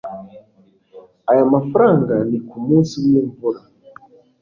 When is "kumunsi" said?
2.47-2.93